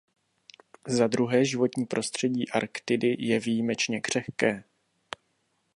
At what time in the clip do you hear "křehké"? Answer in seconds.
4.01-4.63